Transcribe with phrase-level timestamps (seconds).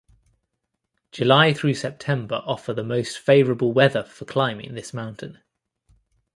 [1.11, 5.37] July through September offer the most favorable weather for climbing this mountain.